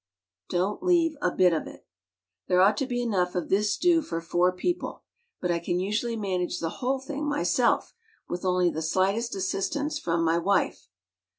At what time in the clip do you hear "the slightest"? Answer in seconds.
8.71-9.35